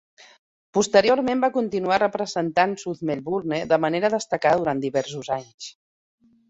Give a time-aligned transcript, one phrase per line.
[0.77, 5.75] Posteriorment va continuar representant South Melbourne de manera destacada durant diversos anys.